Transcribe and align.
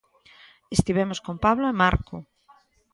Estivemos 0.77 1.19
con 1.25 1.35
Pablo 1.45 1.65
e 1.67 1.77
Marco. 1.81 2.17